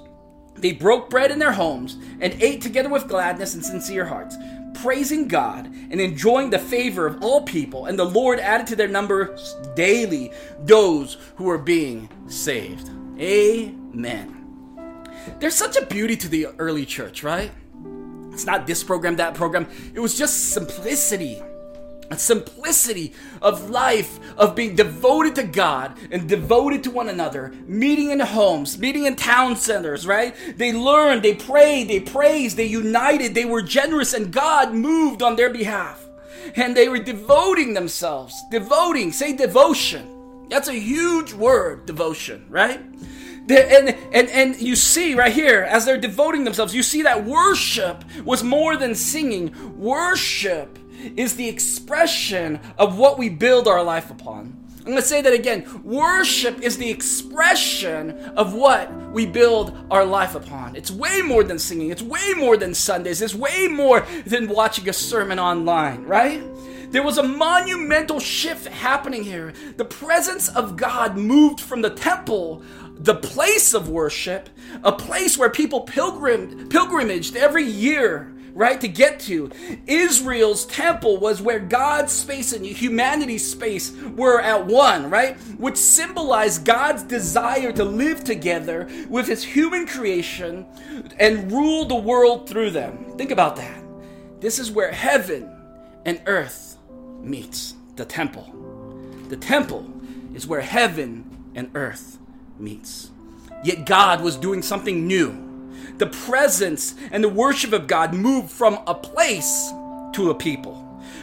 They 0.55 0.71
broke 0.71 1.09
bread 1.09 1.31
in 1.31 1.39
their 1.39 1.51
homes 1.51 1.97
and 2.19 2.33
ate 2.41 2.61
together 2.61 2.89
with 2.89 3.07
gladness 3.07 3.53
and 3.53 3.63
sincere 3.63 4.05
hearts, 4.05 4.37
praising 4.73 5.27
God 5.27 5.65
and 5.65 5.99
enjoying 5.99 6.49
the 6.49 6.59
favor 6.59 7.05
of 7.05 7.21
all 7.21 7.43
people. 7.43 7.85
And 7.85 7.99
the 7.99 8.05
Lord 8.05 8.39
added 8.39 8.67
to 8.67 8.75
their 8.75 8.87
number 8.87 9.37
daily 9.75 10.31
those 10.59 11.17
who 11.35 11.45
were 11.45 11.57
being 11.57 12.09
saved. 12.27 12.89
Amen. 13.19 14.31
There's 15.39 15.55
such 15.55 15.75
a 15.75 15.85
beauty 15.85 16.15
to 16.17 16.27
the 16.27 16.47
early 16.57 16.85
church, 16.85 17.23
right? 17.23 17.51
It's 18.31 18.45
not 18.45 18.67
this 18.67 18.83
program, 18.83 19.15
that 19.15 19.33
program. 19.33 19.67
It 19.93 19.99
was 19.99 20.17
just 20.17 20.51
simplicity 20.51 21.41
simplicity 22.17 23.13
of 23.41 23.69
life 23.69 24.19
of 24.37 24.55
being 24.55 24.75
devoted 24.75 25.35
to 25.35 25.43
God 25.43 25.97
and 26.11 26.29
devoted 26.29 26.83
to 26.83 26.91
one 26.91 27.09
another, 27.09 27.53
meeting 27.65 28.11
in 28.11 28.19
homes, 28.19 28.77
meeting 28.77 29.05
in 29.05 29.15
town 29.15 29.55
centers, 29.55 30.05
right? 30.05 30.35
They 30.57 30.71
learned, 30.71 31.23
they 31.23 31.35
prayed, 31.35 31.87
they 31.87 31.99
praised, 31.99 32.57
they 32.57 32.65
united, 32.65 33.33
they 33.33 33.45
were 33.45 33.61
generous, 33.61 34.13
and 34.13 34.31
God 34.31 34.73
moved 34.73 35.21
on 35.21 35.35
their 35.35 35.49
behalf. 35.51 36.05
And 36.55 36.77
they 36.77 36.87
were 36.87 36.99
devoting 36.99 37.73
themselves, 37.73 38.43
devoting, 38.51 39.11
say 39.11 39.35
devotion. 39.35 40.47
That's 40.49 40.67
a 40.67 40.73
huge 40.73 41.33
word, 41.33 41.85
devotion, 41.85 42.45
right? 42.49 42.79
And, 43.47 43.89
and, 44.11 44.29
and 44.29 44.59
you 44.59 44.75
see 44.75 45.13
right 45.13 45.33
here, 45.33 45.63
as 45.63 45.85
they're 45.85 45.99
devoting 45.99 46.43
themselves, 46.43 46.73
you 46.73 46.81
see 46.81 47.03
that 47.03 47.25
worship 47.25 48.03
was 48.23 48.43
more 48.43 48.75
than 48.75 48.95
singing. 48.95 49.77
Worship 49.79 50.79
is 51.15 51.35
the 51.35 51.47
expression 51.47 52.59
of 52.77 52.97
what 52.97 53.17
we 53.17 53.29
build 53.29 53.67
our 53.67 53.83
life 53.83 54.11
upon. 54.11 54.65
I'm 54.85 54.91
going 54.91 55.01
to 55.01 55.07
say 55.07 55.23
that 55.23 55.33
again. 55.33 55.65
Worship 55.83 56.61
is 56.61 56.77
the 56.77 56.91
expression 56.91 58.11
of 58.37 58.53
what 58.53 58.93
we 59.11 59.25
build 59.25 59.75
our 59.89 60.05
life 60.05 60.35
upon. 60.35 60.75
It's 60.75 60.91
way 60.91 61.23
more 61.23 61.43
than 61.43 61.57
singing. 61.57 61.89
It's 61.89 62.03
way 62.03 62.33
more 62.37 62.55
than 62.55 62.75
Sundays. 62.75 63.19
It's 63.19 63.33
way 63.33 63.67
more 63.67 64.05
than 64.27 64.47
watching 64.47 64.87
a 64.87 64.93
sermon 64.93 65.39
online, 65.39 66.03
right? 66.03 66.43
There 66.91 67.01
was 67.01 67.17
a 67.17 67.23
monumental 67.23 68.19
shift 68.19 68.67
happening 68.67 69.23
here. 69.23 69.53
The 69.75 69.85
presence 69.85 70.49
of 70.49 70.77
God 70.77 71.17
moved 71.17 71.61
from 71.61 71.81
the 71.81 71.89
temple, 71.89 72.61
the 72.93 73.15
place 73.15 73.73
of 73.73 73.89
worship, 73.89 74.49
a 74.83 74.91
place 74.91 75.35
where 75.35 75.49
people 75.49 75.81
pilgrim, 75.81 76.69
pilgrimaged 76.69 77.35
every 77.35 77.63
year 77.63 78.34
right? 78.55 78.79
To 78.81 78.87
get 78.87 79.19
to. 79.21 79.51
Israel's 79.85 80.65
temple 80.65 81.17
was 81.17 81.41
where 81.41 81.59
God's 81.59 82.13
space 82.13 82.53
and 82.53 82.65
humanity's 82.65 83.47
space 83.47 83.91
were 84.15 84.41
at 84.41 84.65
one, 84.65 85.09
right? 85.09 85.37
Which 85.59 85.75
symbolized 85.75 86.65
God's 86.65 87.03
desire 87.03 87.73
to 87.73 87.83
live 87.83 88.23
together 88.23 88.89
with 89.09 89.27
his 89.27 89.43
human 89.43 89.85
creation 89.85 90.65
and 91.19 91.51
rule 91.51 91.85
the 91.85 91.95
world 91.95 92.49
through 92.49 92.71
them. 92.71 93.17
Think 93.17 93.31
about 93.31 93.57
that. 93.57 93.83
This 94.39 94.57
is 94.57 94.71
where 94.71 94.91
heaven 94.91 95.51
and 96.05 96.21
earth 96.25 96.77
meets 97.19 97.75
the 97.97 98.05
temple. 98.05 98.53
The 99.27 99.37
temple 99.37 99.91
is 100.33 100.47
where 100.47 100.61
heaven 100.61 101.51
and 101.55 101.69
earth 101.75 102.19
meets. 102.57 103.11
Yet 103.63 103.85
God 103.85 104.21
was 104.21 104.37
doing 104.37 104.61
something 104.61 105.07
new. 105.07 105.44
The 105.97 106.07
presence 106.07 106.95
and 107.11 107.23
the 107.23 107.29
worship 107.29 107.73
of 107.73 107.87
God 107.87 108.13
moved 108.13 108.51
from 108.51 108.79
a 108.87 108.93
place 108.93 109.71
to 110.13 110.29
a 110.29 110.35
people. 110.35 110.81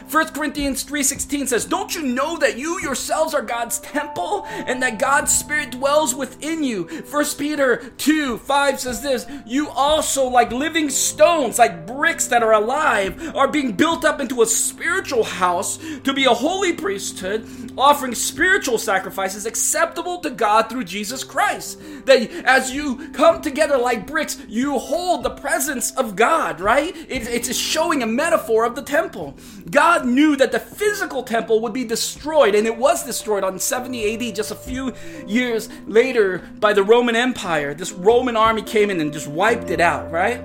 1 0.09 0.27
Corinthians 0.27 0.83
3:16 0.83 1.47
says, 1.47 1.65
"Don't 1.65 1.95
you 1.95 2.03
know 2.03 2.37
that 2.37 2.57
you 2.57 2.79
yourselves 2.81 3.33
are 3.33 3.41
God's 3.41 3.79
temple 3.79 4.45
and 4.67 4.83
that 4.83 4.99
God's 4.99 5.33
spirit 5.33 5.71
dwells 5.71 6.13
within 6.13 6.63
you?" 6.63 6.87
1 7.09 7.37
Peter 7.37 7.91
2:5 7.97 8.79
says 8.79 9.01
this, 9.01 9.25
"You 9.45 9.69
also 9.69 10.27
like 10.27 10.51
living 10.51 10.89
stones, 10.89 11.57
like 11.57 11.87
bricks 11.87 12.27
that 12.27 12.43
are 12.43 12.53
alive, 12.53 13.31
are 13.33 13.47
being 13.47 13.71
built 13.71 14.05
up 14.05 14.21
into 14.21 14.41
a 14.41 14.45
spiritual 14.45 15.23
house 15.23 15.79
to 16.03 16.13
be 16.13 16.25
a 16.25 16.33
holy 16.33 16.73
priesthood, 16.73 17.47
offering 17.77 18.15
spiritual 18.15 18.77
sacrifices 18.77 19.45
acceptable 19.45 20.19
to 20.19 20.29
God 20.29 20.69
through 20.69 20.83
Jesus 20.83 21.23
Christ." 21.23 21.79
That 22.05 22.29
as 22.45 22.71
you 22.71 23.09
come 23.13 23.41
together 23.41 23.77
like 23.77 24.07
bricks, 24.07 24.37
you 24.47 24.77
hold 24.79 25.23
the 25.23 25.29
presence 25.29 25.91
of 25.91 26.15
God, 26.15 26.59
right? 26.59 26.95
it's 27.09 27.55
showing 27.55 28.03
a 28.03 28.07
metaphor 28.07 28.65
of 28.65 28.75
the 28.75 28.81
temple. 28.81 29.35
God 29.69 30.05
knew 30.05 30.35
that 30.35 30.51
the 30.51 30.59
physical 30.59 31.23
temple 31.23 31.59
would 31.61 31.73
be 31.73 31.83
destroyed, 31.83 32.55
and 32.55 32.67
it 32.67 32.77
was 32.77 33.03
destroyed 33.03 33.43
on 33.43 33.59
70 33.59 34.13
AD, 34.13 34.35
just 34.35 34.51
a 34.51 34.55
few 34.55 34.93
years 35.27 35.69
later, 35.87 36.41
by 36.59 36.73
the 36.73 36.83
Roman 36.83 37.15
Empire. 37.15 37.73
This 37.73 37.91
Roman 37.91 38.35
army 38.35 38.61
came 38.61 38.89
in 38.89 38.99
and 38.99 39.13
just 39.13 39.27
wiped 39.27 39.69
it 39.69 39.79
out, 39.79 40.11
right? 40.11 40.41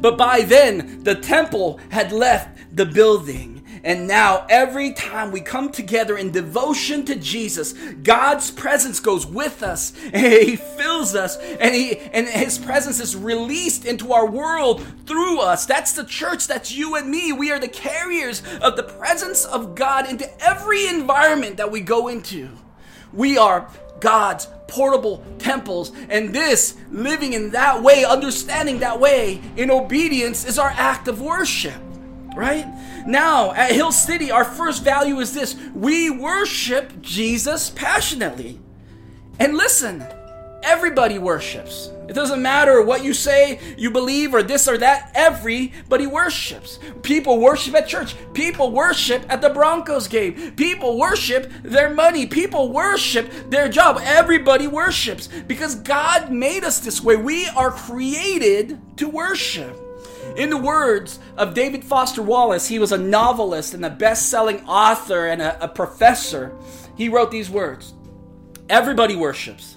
But 0.00 0.16
by 0.18 0.42
then, 0.42 1.02
the 1.02 1.14
temple 1.14 1.80
had 1.90 2.12
left 2.12 2.58
the 2.74 2.86
building. 2.86 3.57
And 3.84 4.08
now, 4.08 4.46
every 4.48 4.92
time 4.92 5.30
we 5.30 5.40
come 5.40 5.70
together 5.70 6.16
in 6.16 6.30
devotion 6.30 7.04
to 7.06 7.14
Jesus, 7.14 7.72
God's 7.72 8.50
presence 8.50 9.00
goes 9.00 9.26
with 9.26 9.62
us, 9.62 9.92
He 10.14 10.56
fills 10.56 11.14
us, 11.14 11.36
and 11.36 11.74
He 11.74 11.98
and 11.98 12.26
His 12.26 12.58
presence 12.58 13.00
is 13.00 13.16
released 13.16 13.84
into 13.84 14.12
our 14.12 14.28
world 14.28 14.84
through 15.06 15.40
us. 15.40 15.66
That's 15.66 15.92
the 15.92 16.04
church. 16.04 16.46
That's 16.46 16.72
you 16.72 16.96
and 16.96 17.10
me. 17.10 17.32
We 17.32 17.50
are 17.50 17.58
the 17.58 17.68
carriers 17.68 18.42
of 18.60 18.76
the 18.76 18.82
presence 18.82 19.44
of 19.44 19.74
God 19.74 20.08
into 20.08 20.28
every 20.42 20.86
environment 20.88 21.56
that 21.58 21.70
we 21.70 21.80
go 21.80 22.08
into. 22.08 22.48
We 23.12 23.38
are 23.38 23.70
God's 24.00 24.48
portable 24.66 25.24
temples, 25.38 25.92
and 26.10 26.34
this 26.34 26.76
living 26.90 27.32
in 27.32 27.50
that 27.50 27.82
way, 27.82 28.04
understanding 28.04 28.80
that 28.80 29.00
way 29.00 29.40
in 29.56 29.70
obedience, 29.70 30.44
is 30.44 30.58
our 30.58 30.70
act 30.76 31.08
of 31.08 31.20
worship 31.20 31.80
right? 32.34 32.66
Now, 33.06 33.52
at 33.52 33.72
Hill 33.72 33.92
City, 33.92 34.30
our 34.30 34.44
first 34.44 34.82
value 34.84 35.18
is 35.20 35.34
this 35.34 35.56
we 35.74 36.10
worship 36.10 37.00
Jesus 37.00 37.70
passionately. 37.70 38.60
And 39.38 39.56
listen, 39.56 40.04
everybody 40.62 41.18
worships. 41.18 41.90
It 42.08 42.14
doesn't 42.14 42.40
matter 42.40 42.82
what 42.82 43.04
you 43.04 43.12
say, 43.12 43.60
you 43.76 43.90
believe, 43.90 44.34
or 44.34 44.42
this 44.42 44.66
or 44.66 44.78
that, 44.78 45.10
everybody 45.14 46.06
worships. 46.06 46.78
People 47.02 47.38
worship 47.38 47.74
at 47.74 47.86
church. 47.86 48.16
People 48.32 48.72
worship 48.72 49.24
at 49.28 49.42
the 49.42 49.50
Broncos 49.50 50.08
game. 50.08 50.52
People 50.52 50.98
worship 50.98 51.52
their 51.62 51.90
money. 51.90 52.26
People 52.26 52.72
worship 52.72 53.30
their 53.50 53.68
job. 53.68 54.00
Everybody 54.02 54.66
worships 54.66 55.28
because 55.46 55.74
God 55.74 56.32
made 56.32 56.64
us 56.64 56.80
this 56.80 57.02
way. 57.02 57.16
We 57.16 57.46
are 57.48 57.70
created 57.70 58.80
to 58.96 59.08
worship. 59.08 59.87
In 60.36 60.50
the 60.50 60.56
words 60.56 61.18
of 61.36 61.54
David 61.54 61.84
Foster 61.84 62.22
Wallace, 62.22 62.68
he 62.68 62.78
was 62.78 62.92
a 62.92 62.98
novelist 62.98 63.74
and 63.74 63.84
a 63.84 63.90
best 63.90 64.28
selling 64.28 64.64
author 64.66 65.26
and 65.26 65.42
a, 65.42 65.64
a 65.64 65.68
professor. 65.68 66.54
He 66.96 67.08
wrote 67.08 67.30
these 67.30 67.50
words 67.50 67.94
Everybody 68.68 69.16
worships. 69.16 69.76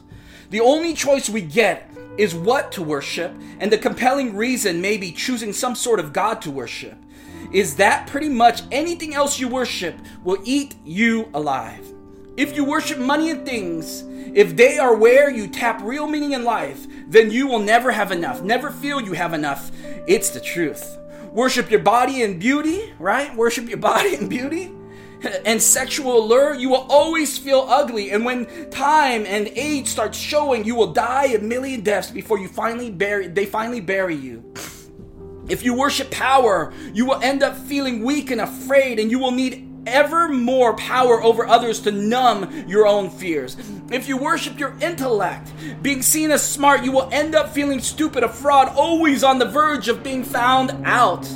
The 0.50 0.60
only 0.60 0.94
choice 0.94 1.30
we 1.30 1.42
get 1.42 1.90
is 2.18 2.36
what 2.36 2.74
to 2.74 2.84
worship, 2.84 3.34
and 3.60 3.72
the 3.72 3.78
compelling 3.78 4.36
reason 4.36 4.82
may 4.82 4.98
be 4.98 5.12
choosing 5.12 5.54
some 5.54 5.76
sort 5.76 6.00
of 6.00 6.12
God 6.12 6.42
to 6.42 6.52
worship. 6.52 6.98
Is 7.52 7.76
that 7.78 8.08
pretty 8.08 8.30
much 8.30 8.62
anything 8.72 9.14
else 9.14 9.40
you 9.40 9.48
worship 9.48 9.96
will 10.24 10.38
eat 10.44 10.76
you 10.86 11.30
alive? 11.34 11.86
If 12.38 12.56
you 12.56 12.64
worship 12.64 12.98
money 12.98 13.30
and 13.30 13.46
things, 13.46 14.04
if 14.34 14.56
they 14.56 14.80
are 14.80 14.96
where 14.96 15.30
you 15.30 15.48
tap 15.48 15.82
real 15.84 16.08
meaning 16.08 16.32
in 16.32 16.46
life, 16.46 16.88
then 17.08 17.30
you 17.30 17.48
will 17.48 17.60
never 17.60 17.92
have 17.92 18.12
enough. 18.12 18.42
Never 18.42 18.72
feel 18.72 19.02
you 19.02 19.14
have 19.14 19.34
enough. 19.34 19.72
It's 20.08 20.30
the 20.30 20.40
truth. 20.40 20.98
Worship 21.32 21.72
your 21.72 21.80
body 21.80 22.24
and 22.24 22.40
beauty, 22.40 22.94
right? 23.00 23.34
Worship 23.36 23.70
your 23.70 23.78
body 23.92 24.16
and 24.16 24.30
beauty. 24.30 24.72
And 25.46 25.62
sexual 25.62 26.18
allure, 26.18 26.56
you 26.56 26.70
will 26.70 26.88
always 26.90 27.38
feel 27.38 27.68
ugly. 27.70 28.12
And 28.12 28.26
when 28.26 28.70
time 28.72 29.26
and 29.28 29.48
age 29.50 29.88
starts 29.88 30.18
showing, 30.18 30.66
you 30.66 30.76
will 30.76 30.94
die 30.94 31.28
a 31.28 31.40
million 31.40 31.82
deaths 31.82 32.10
before 32.10 32.40
you 32.40 32.48
finally 32.48 32.90
bury 32.90 33.28
they 33.28 33.46
finally 33.46 33.82
bury 33.82 34.16
you. 34.16 34.52
If 35.48 35.64
you 35.64 35.76
worship 35.76 36.10
power, 36.10 36.74
you 36.94 37.06
will 37.06 37.22
end 37.22 37.44
up 37.44 37.56
feeling 37.56 38.04
weak 38.04 38.32
and 38.32 38.42
afraid, 38.42 39.00
and 39.00 39.12
you 39.12 39.20
will 39.20 39.32
need 39.32 39.71
ever 39.86 40.30
more 40.30 40.76
power 40.76 41.22
over 41.24 41.46
others 41.46 41.80
to 41.82 41.92
numb 41.92 42.66
your 42.68 42.88
own 42.88 43.10
fears. 43.10 43.58
If 43.92 44.08
you 44.08 44.18
worship 44.18 44.60
your 44.60 44.76
intellect, 44.82 45.52
being 45.82 46.02
seen 46.02 46.32
as 46.32 46.48
smart, 46.48 46.84
you 46.84 46.92
will 46.92 47.10
end 47.12 47.36
up 47.36 47.54
feeling 47.54 47.80
stupid, 47.80 48.24
a 48.24 48.30
fraud, 48.30 48.70
always 48.70 49.24
on 49.24 49.40
the 49.40 49.46
verge 49.46 49.88
of 49.88 50.04
being 50.04 50.24
found 50.24 50.72
out. 50.86 51.28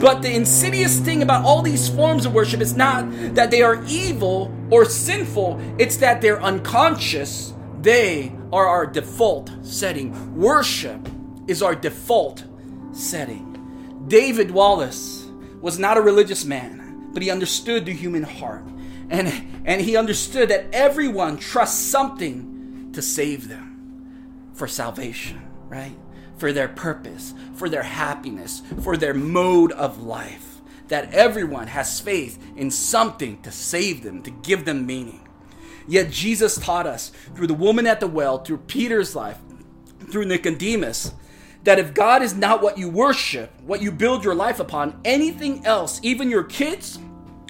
But 0.00 0.22
the 0.22 0.34
insidious 0.34 0.98
thing 0.98 1.22
about 1.22 1.44
all 1.44 1.62
these 1.62 1.88
forms 1.88 2.26
of 2.26 2.34
worship 2.34 2.60
is 2.60 2.74
not 2.74 3.10
that 3.34 3.50
they 3.50 3.62
are 3.62 3.84
evil 3.86 4.54
or 4.70 4.84
sinful, 4.84 5.60
it's 5.78 5.96
that 5.98 6.20
they're 6.20 6.42
unconscious. 6.42 7.54
They 7.80 8.32
are 8.52 8.66
our 8.66 8.86
default 8.86 9.50
setting. 9.62 10.36
Worship 10.36 11.08
is 11.46 11.62
our 11.62 11.74
default 11.74 12.44
setting. 12.92 14.04
David 14.08 14.50
Wallace 14.50 15.26
was 15.60 15.78
not 15.78 15.96
a 15.96 16.00
religious 16.00 16.44
man 16.44 16.79
but 17.12 17.22
he 17.22 17.30
understood 17.30 17.86
the 17.86 17.92
human 17.92 18.22
heart. 18.22 18.64
And, 19.08 19.62
and 19.64 19.80
he 19.80 19.96
understood 19.96 20.50
that 20.50 20.66
everyone 20.72 21.36
trusts 21.36 21.84
something 21.84 22.90
to 22.92 23.02
save 23.02 23.48
them 23.48 24.50
for 24.54 24.68
salvation, 24.68 25.42
right? 25.68 25.96
For 26.36 26.52
their 26.52 26.68
purpose, 26.68 27.34
for 27.54 27.68
their 27.68 27.82
happiness, 27.82 28.62
for 28.82 28.96
their 28.96 29.14
mode 29.14 29.72
of 29.72 30.02
life. 30.02 30.60
That 30.88 31.12
everyone 31.12 31.68
has 31.68 32.00
faith 32.00 32.38
in 32.56 32.70
something 32.70 33.40
to 33.42 33.52
save 33.52 34.02
them, 34.02 34.22
to 34.22 34.30
give 34.30 34.64
them 34.64 34.86
meaning. 34.86 35.28
Yet 35.86 36.10
Jesus 36.10 36.56
taught 36.56 36.86
us 36.86 37.10
through 37.34 37.46
the 37.48 37.54
woman 37.54 37.86
at 37.86 38.00
the 38.00 38.06
well, 38.06 38.38
through 38.38 38.58
Peter's 38.58 39.16
life, 39.16 39.38
through 40.10 40.26
Nicodemus, 40.26 41.12
that 41.64 41.78
if 41.78 41.94
God 41.94 42.22
is 42.22 42.34
not 42.34 42.62
what 42.62 42.78
you 42.78 42.88
worship, 42.88 43.50
what 43.66 43.82
you 43.82 43.92
build 43.92 44.24
your 44.24 44.34
life 44.34 44.60
upon, 44.60 45.00
anything 45.04 45.64
else, 45.66 46.00
even 46.02 46.30
your 46.30 46.44
kids, 46.44 46.98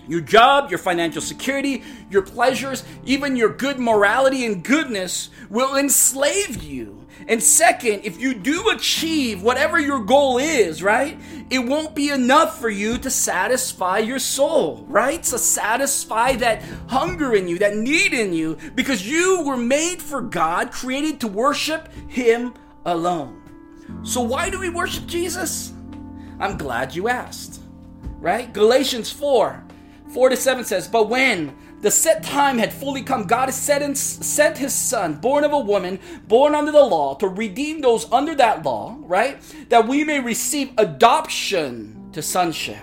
your 0.09 0.21
job, 0.21 0.71
your 0.71 0.79
financial 0.79 1.23
security, 1.23 1.85
your 2.11 2.23
pleasures, 2.23 2.83
even 3.05 3.37
your 3.37 3.49
good 3.49 3.79
morality 3.79 4.45
and 4.45 4.65
goodness 4.65 5.31
will 5.49 5.77
enslave 5.77 6.63
you. 6.63 7.07
And 7.29 7.41
second, 7.41 8.01
if 8.05 8.21
you 8.21 8.35
do 8.35 8.71
achieve 8.71 9.43
whatever 9.43 9.79
your 9.79 10.01
goal 10.01 10.39
is, 10.39 10.83
right, 10.83 11.19
it 11.51 11.61
won't 11.61 11.95
be 11.95 12.11
enough 12.11 12.61
for 12.61 12.71
you 12.71 12.99
to 12.99 13.11
satisfy 13.11 13.99
your 13.99 14.19
soul, 14.19 14.85
right? 14.89 15.23
To 15.25 15.39
satisfy 15.39 16.37
that 16.37 16.63
hunger 16.89 17.35
in 17.35 17.47
you, 17.47 17.59
that 17.59 17.77
need 17.77 18.13
in 18.13 18.33
you, 18.33 18.57
because 18.75 19.07
you 19.07 19.43
were 19.45 19.57
made 19.57 20.01
for 20.03 20.21
God, 20.21 20.73
created 20.73 21.21
to 21.21 21.29
worship 21.29 21.93
Him 22.09 22.55
alone. 22.85 23.40
So, 24.03 24.21
why 24.21 24.51
do 24.51 24.59
we 24.59 24.71
worship 24.71 25.07
Jesus? 25.07 25.73
I'm 26.39 26.57
glad 26.57 26.95
you 26.95 27.09
asked, 27.09 27.61
right? 28.19 28.53
Galatians 28.53 29.11
4 29.11 29.63
4 30.13 30.29
to 30.31 30.37
7 30.37 30.65
says, 30.65 30.89
But 30.89 31.09
when 31.09 31.55
the 31.83 31.91
set 31.91 32.23
time 32.23 32.59
had 32.59 32.73
fully 32.73 33.03
come, 33.03 33.27
God 33.27 33.47
has 33.47 33.57
sent 33.57 34.59
his 34.59 34.75
son, 34.75 35.15
born 35.15 35.45
of 35.45 35.53
a 35.53 35.59
woman, 35.59 36.01
born 36.27 36.55
under 36.55 36.73
the 36.73 36.85
law, 36.85 37.15
to 37.17 37.29
redeem 37.29 37.81
those 37.81 38.11
under 38.11 38.35
that 38.35 38.65
law, 38.65 38.97
right? 39.01 39.41
That 39.69 39.87
we 39.87 40.05
may 40.05 40.21
receive 40.21 40.73
adoption 40.79 42.11
to 42.13 42.23
sonship. 42.23 42.83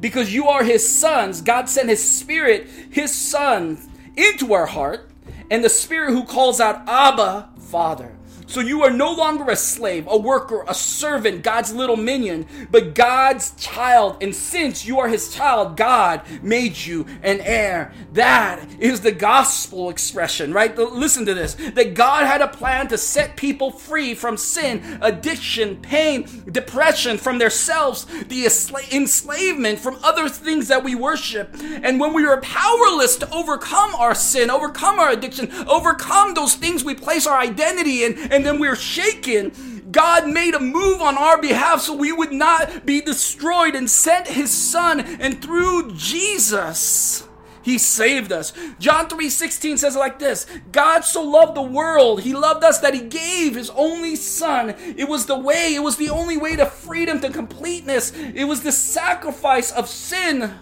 Because 0.00 0.32
you 0.32 0.46
are 0.48 0.62
his 0.62 0.86
sons, 0.88 1.40
God 1.42 1.68
sent 1.68 1.88
his 1.88 2.02
spirit, 2.02 2.68
his 2.90 3.12
son, 3.12 3.78
into 4.16 4.52
our 4.52 4.66
heart, 4.66 5.10
and 5.50 5.64
the 5.64 5.68
spirit 5.68 6.12
who 6.12 6.24
calls 6.24 6.60
out, 6.60 6.88
Abba, 6.88 7.50
Father. 7.58 8.17
So 8.48 8.60
you 8.60 8.82
are 8.82 8.90
no 8.90 9.12
longer 9.12 9.50
a 9.50 9.56
slave, 9.56 10.06
a 10.08 10.16
worker, 10.16 10.64
a 10.66 10.74
servant, 10.74 11.42
God's 11.42 11.74
little 11.74 11.96
minion, 11.96 12.46
but 12.70 12.94
God's 12.94 13.50
child. 13.56 14.22
And 14.22 14.34
since 14.34 14.86
you 14.86 14.98
are 15.00 15.08
his 15.08 15.34
child, 15.34 15.76
God 15.76 16.22
made 16.42 16.78
you 16.78 17.04
an 17.22 17.40
heir. 17.40 17.92
That 18.14 18.66
is 18.80 19.02
the 19.02 19.12
gospel 19.12 19.90
expression, 19.90 20.54
right? 20.54 20.76
Listen 20.76 21.26
to 21.26 21.34
this 21.34 21.54
that 21.74 21.92
God 21.92 22.26
had 22.26 22.40
a 22.40 22.48
plan 22.48 22.88
to 22.88 22.96
set 22.96 23.36
people 23.36 23.70
free 23.70 24.14
from 24.14 24.38
sin, 24.38 24.98
addiction, 25.02 25.76
pain, 25.76 26.26
depression, 26.50 27.18
from 27.18 27.38
themselves, 27.38 28.06
the 28.28 28.46
enslavement 28.92 29.78
from 29.78 29.98
other 30.02 30.28
things 30.28 30.68
that 30.68 30.82
we 30.82 30.94
worship. 30.94 31.54
And 31.60 32.00
when 32.00 32.14
we 32.14 32.24
are 32.24 32.40
powerless 32.40 33.16
to 33.16 33.30
overcome 33.30 33.94
our 33.94 34.14
sin, 34.14 34.48
overcome 34.48 34.98
our 34.98 35.10
addiction, 35.10 35.52
overcome 35.68 36.32
those 36.32 36.54
things 36.54 36.82
we 36.82 36.94
place 36.94 37.26
our 37.26 37.38
identity 37.38 38.04
in, 38.04 38.37
and 38.38 38.46
then 38.46 38.60
we're 38.60 38.76
shaken. 38.76 39.90
God 39.90 40.28
made 40.28 40.54
a 40.54 40.60
move 40.60 41.02
on 41.02 41.18
our 41.18 41.40
behalf 41.40 41.80
so 41.80 41.92
we 41.92 42.12
would 42.12 42.30
not 42.30 42.86
be 42.86 43.00
destroyed 43.00 43.74
and 43.74 43.90
sent 43.90 44.28
his 44.28 44.52
son 44.52 45.00
and 45.00 45.42
through 45.42 45.92
Jesus 45.96 47.26
he 47.62 47.78
saved 47.78 48.30
us. 48.30 48.52
John 48.78 49.08
3:16 49.08 49.76
says 49.76 49.96
it 49.96 49.98
like 49.98 50.20
this. 50.20 50.46
God 50.70 51.04
so 51.04 51.20
loved 51.20 51.56
the 51.56 51.62
world. 51.62 52.22
He 52.22 52.32
loved 52.32 52.62
us 52.62 52.78
that 52.78 52.94
he 52.94 53.00
gave 53.00 53.56
his 53.56 53.70
only 53.70 54.14
son. 54.14 54.76
It 54.96 55.08
was 55.08 55.26
the 55.26 55.38
way, 55.38 55.74
it 55.74 55.82
was 55.82 55.96
the 55.96 56.10
only 56.10 56.36
way 56.36 56.54
to 56.54 56.64
freedom 56.64 57.20
to 57.20 57.30
completeness. 57.30 58.12
It 58.12 58.44
was 58.44 58.62
the 58.62 58.72
sacrifice 58.72 59.72
of 59.72 59.88
sin 59.88 60.54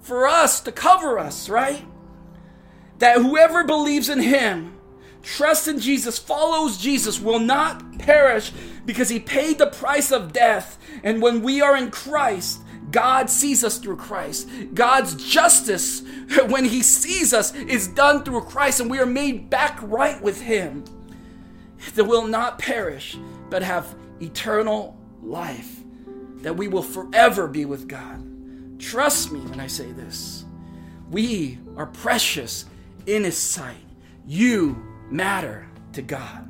for 0.00 0.28
us 0.28 0.60
to 0.60 0.72
cover 0.72 1.18
us, 1.18 1.48
right? 1.48 1.84
That 2.98 3.16
whoever 3.16 3.64
believes 3.64 4.10
in 4.10 4.20
him 4.20 4.77
trusts 5.22 5.68
in 5.68 5.80
Jesus, 5.80 6.18
follows 6.18 6.78
Jesus, 6.78 7.20
will 7.20 7.38
not 7.38 7.98
perish 7.98 8.52
because 8.86 9.08
he 9.08 9.20
paid 9.20 9.58
the 9.58 9.66
price 9.66 10.10
of 10.10 10.32
death. 10.32 10.78
And 11.02 11.20
when 11.22 11.42
we 11.42 11.60
are 11.60 11.76
in 11.76 11.90
Christ, 11.90 12.60
God 12.90 13.28
sees 13.28 13.64
us 13.64 13.78
through 13.78 13.96
Christ. 13.96 14.48
God's 14.74 15.14
justice, 15.14 16.02
when 16.48 16.64
he 16.64 16.82
sees 16.82 17.34
us, 17.34 17.54
is 17.54 17.88
done 17.88 18.24
through 18.24 18.42
Christ, 18.42 18.80
and 18.80 18.90
we 18.90 18.98
are 18.98 19.06
made 19.06 19.50
back 19.50 19.78
right 19.82 20.20
with 20.22 20.40
him. 20.40 20.84
That 21.94 22.04
will 22.04 22.26
not 22.26 22.58
perish, 22.58 23.16
but 23.50 23.62
have 23.62 23.94
eternal 24.20 24.96
life. 25.22 25.80
That 26.38 26.56
we 26.56 26.68
will 26.68 26.82
forever 26.82 27.46
be 27.46 27.64
with 27.64 27.88
God. 27.88 28.24
Trust 28.78 29.32
me 29.32 29.40
when 29.40 29.60
I 29.60 29.66
say 29.66 29.92
this. 29.92 30.44
We 31.10 31.58
are 31.76 31.86
precious 31.86 32.64
in 33.06 33.24
his 33.24 33.36
sight. 33.36 33.76
You 34.26 34.82
matter 35.10 35.66
to 35.92 36.02
God. 36.02 36.48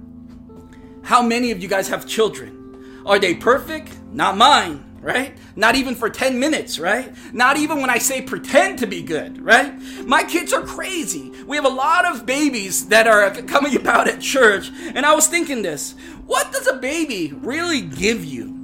How 1.03 1.23
many 1.23 1.51
of 1.51 1.63
you 1.63 1.69
guys 1.69 1.89
have 1.89 2.07
children? 2.07 3.03
Are 3.07 3.19
they 3.19 3.35
perfect? 3.35 3.99
Not 4.13 4.37
mine, 4.37 4.85
right? 5.01 5.37
Not 5.57 5.75
even 5.75 5.95
for 5.95 6.11
10 6.11 6.39
minutes, 6.39 6.79
right? 6.79 7.15
Not 7.33 7.57
even 7.57 7.81
when 7.81 7.91
I 7.91 7.99
say 7.99 8.21
pretend 8.21 8.81
to 8.81 8.87
be 8.87 9.03
good, 9.03 9.41
right? 9.41 9.73
My 10.05 10.23
kids 10.23 10.53
are 10.53 10.63
crazy. 10.63 11.33
We 11.47 11.57
have 11.57 11.65
a 11.65 11.71
lot 11.71 12.05
of 12.05 12.27
babies 12.27 12.89
that 12.89 13.07
are 13.07 13.31
coming 13.43 13.77
about 13.77 14.09
at 14.09 14.21
church, 14.21 14.71
and 14.95 15.07
I 15.07 15.15
was 15.15 15.27
thinking 15.27 15.63
this 15.63 15.95
what 16.27 16.53
does 16.53 16.67
a 16.67 16.75
baby 16.75 17.33
really 17.41 17.81
give 17.81 18.25
you? 18.25 18.55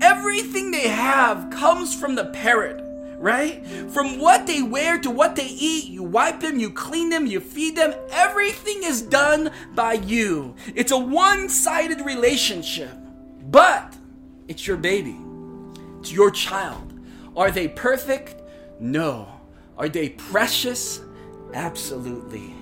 Everything 0.00 0.70
they 0.70 0.88
have 0.88 1.50
comes 1.50 1.98
from 1.98 2.14
the 2.14 2.26
parent 2.26 2.87
right? 3.18 3.66
From 3.90 4.18
what 4.18 4.46
they 4.46 4.62
wear 4.62 4.98
to 4.98 5.10
what 5.10 5.36
they 5.36 5.46
eat, 5.46 5.86
you 5.86 6.02
wipe 6.02 6.40
them, 6.40 6.58
you 6.58 6.70
clean 6.70 7.10
them, 7.10 7.26
you 7.26 7.40
feed 7.40 7.76
them. 7.76 7.94
Everything 8.10 8.82
is 8.82 9.02
done 9.02 9.50
by 9.74 9.94
you. 9.94 10.54
It's 10.74 10.92
a 10.92 10.98
one 10.98 11.48
sided 11.48 12.00
relationship, 12.04 12.96
but 13.50 13.96
it's 14.46 14.66
your 14.66 14.76
baby, 14.76 15.16
it's 16.00 16.12
your 16.12 16.30
child. 16.30 16.94
Are 17.36 17.50
they 17.50 17.68
perfect? 17.68 18.36
No. 18.80 19.28
Are 19.76 19.88
they 19.88 20.08
precious? 20.10 21.00
Absolutely. 21.54 22.54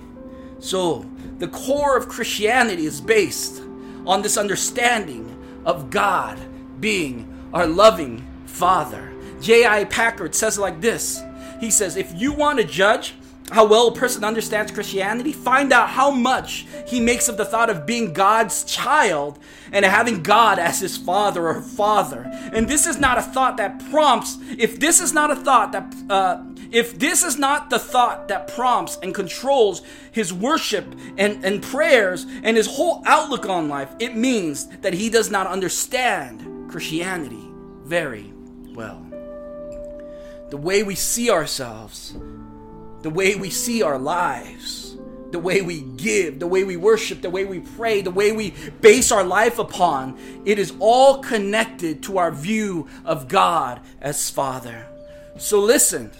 So, 0.59 1.05
the 1.39 1.47
core 1.47 1.97
of 1.97 2.07
Christianity 2.07 2.85
is 2.85 3.01
based 3.01 3.61
on 4.05 4.21
this 4.21 4.37
understanding 4.37 5.33
of 5.65 5.89
God 5.89 6.39
being 6.79 7.49
our 7.53 7.67
loving 7.67 8.25
Father. 8.45 9.13
J.I. 9.41 9.85
Packer 9.85 10.31
says 10.31 10.57
it 10.57 10.61
like 10.61 10.81
this 10.81 11.23
He 11.59 11.71
says, 11.71 11.95
If 11.95 12.13
you 12.13 12.33
want 12.33 12.59
to 12.59 12.65
judge 12.65 13.13
how 13.51 13.65
well 13.65 13.87
a 13.87 13.93
person 13.93 14.23
understands 14.23 14.71
Christianity, 14.71 15.31
find 15.31 15.71
out 15.71 15.89
how 15.89 16.11
much 16.11 16.65
he 16.85 16.99
makes 16.99 17.29
of 17.29 17.37
the 17.37 17.45
thought 17.45 17.69
of 17.69 17.85
being 17.85 18.11
God's 18.11 18.65
child 18.65 19.39
and 19.71 19.85
having 19.85 20.21
God 20.21 20.59
as 20.59 20.81
his 20.81 20.97
father 20.97 21.47
or 21.47 21.61
father. 21.61 22.23
And 22.51 22.67
this 22.67 22.85
is 22.85 22.99
not 22.99 23.17
a 23.17 23.21
thought 23.21 23.57
that 23.57 23.89
prompts, 23.89 24.37
if 24.57 24.79
this 24.79 24.99
is 24.99 25.13
not 25.13 25.31
a 25.31 25.35
thought 25.35 25.71
that, 25.71 25.95
uh, 26.09 26.43
if 26.71 26.99
this 26.99 27.23
is 27.23 27.37
not 27.37 27.69
the 27.69 27.79
thought 27.79 28.27
that 28.27 28.49
prompts 28.49 28.97
and 29.01 29.15
controls 29.15 29.81
his 30.11 30.33
worship 30.33 30.85
and, 31.17 31.43
and 31.45 31.63
prayers 31.63 32.25
and 32.43 32.57
his 32.57 32.67
whole 32.67 33.01
outlook 33.05 33.47
on 33.47 33.69
life, 33.69 33.89
it 33.99 34.17
means 34.17 34.67
that 34.81 34.93
he 34.93 35.09
does 35.09 35.31
not 35.31 35.47
understand 35.47 36.69
Christianity 36.69 37.47
very 37.85 38.33
well 38.75 39.06
the 40.49 40.57
way 40.57 40.83
we 40.83 40.95
see 40.95 41.29
ourselves, 41.29 42.15
the 43.01 43.09
way 43.09 43.35
we 43.35 43.49
see 43.49 43.81
our 43.81 43.97
lives, 43.97 44.97
the 45.31 45.39
way 45.39 45.61
we 45.61 45.81
give, 45.81 46.39
the 46.39 46.47
way 46.47 46.63
we 46.63 46.77
worship, 46.77 47.21
the 47.21 47.29
way 47.29 47.45
we 47.45 47.59
pray, 47.59 48.01
the 48.01 48.11
way 48.11 48.31
we 48.31 48.53
base 48.81 49.11
our 49.11 49.23
life 49.23 49.59
upon, 49.59 50.17
it 50.45 50.57
is 50.57 50.73
all 50.79 51.19
connected 51.19 52.01
to 52.03 52.17
our 52.17 52.31
view 52.31 52.87
of 53.03 53.27
God 53.27 53.81
as 53.99 54.29
Father. 54.29 54.87
So 55.37 55.59
listen, 55.59 56.11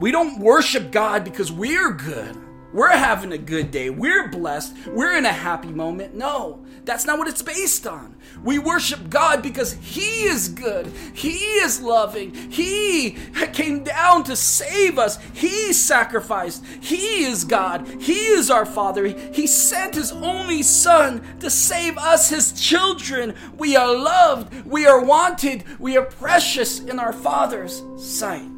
we 0.00 0.12
don't 0.12 0.38
worship 0.38 0.92
God 0.92 1.24
because 1.24 1.50
we're 1.50 1.92
good. 1.92 2.36
We're 2.72 2.96
having 2.96 3.32
a 3.32 3.38
good 3.38 3.72
day. 3.72 3.90
We're 3.90 4.28
blessed. 4.28 4.74
We're 4.86 5.16
in 5.16 5.26
a 5.26 5.32
happy 5.32 5.68
moment. 5.68 6.14
No, 6.14 6.64
that's 6.90 7.04
not 7.04 7.18
what 7.18 7.28
it's 7.28 7.40
based 7.40 7.86
on. 7.86 8.16
We 8.42 8.58
worship 8.58 9.08
God 9.08 9.42
because 9.42 9.74
He 9.74 10.24
is 10.24 10.48
good. 10.48 10.88
He 11.14 11.36
is 11.36 11.80
loving. 11.80 12.34
He 12.34 13.12
came 13.52 13.84
down 13.84 14.24
to 14.24 14.34
save 14.34 14.98
us. 14.98 15.16
He 15.32 15.72
sacrificed. 15.72 16.66
He 16.80 17.22
is 17.26 17.44
God. 17.44 17.86
He 18.00 18.14
is 18.14 18.50
our 18.50 18.66
Father. 18.66 19.06
He 19.06 19.46
sent 19.46 19.94
His 19.94 20.10
only 20.10 20.64
Son 20.64 21.22
to 21.38 21.48
save 21.48 21.96
us, 21.96 22.28
His 22.28 22.60
children. 22.60 23.36
We 23.56 23.76
are 23.76 23.94
loved. 23.94 24.66
We 24.66 24.86
are 24.86 25.00
wanted. 25.00 25.62
We 25.78 25.96
are 25.96 26.04
precious 26.04 26.80
in 26.80 26.98
our 26.98 27.12
Father's 27.12 27.84
sight. 27.96 28.48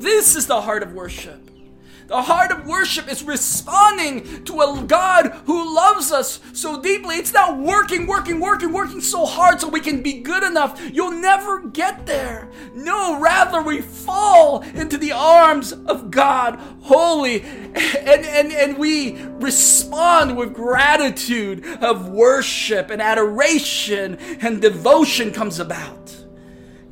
This 0.00 0.34
is 0.34 0.48
the 0.48 0.60
heart 0.60 0.82
of 0.82 0.92
worship. 0.92 1.43
The 2.06 2.20
heart 2.20 2.52
of 2.52 2.66
worship 2.66 3.10
is 3.10 3.24
responding 3.24 4.44
to 4.44 4.60
a 4.60 4.84
God 4.86 5.28
who 5.46 5.74
loves 5.74 6.12
us 6.12 6.38
so 6.52 6.80
deeply. 6.80 7.16
It's 7.16 7.32
not 7.32 7.58
working, 7.58 8.06
working, 8.06 8.40
working, 8.40 8.72
working 8.72 9.00
so 9.00 9.24
hard 9.24 9.60
so 9.60 9.68
we 9.68 9.80
can 9.80 10.02
be 10.02 10.20
good 10.20 10.42
enough. 10.42 10.80
You'll 10.92 11.12
never 11.12 11.66
get 11.68 12.04
there. 12.04 12.50
No, 12.74 13.18
rather 13.18 13.62
we 13.62 13.80
fall 13.80 14.60
into 14.60 14.98
the 14.98 15.12
arms 15.12 15.72
of 15.72 16.10
God, 16.10 16.56
holy, 16.82 17.40
and, 17.40 18.26
and, 18.26 18.52
and 18.52 18.76
we 18.76 19.16
respond 19.40 20.36
with 20.36 20.52
gratitude 20.52 21.64
of 21.80 22.08
worship 22.08 22.90
and 22.90 23.00
adoration 23.00 24.16
and 24.40 24.60
devotion 24.60 25.32
comes 25.32 25.58
about. 25.58 26.14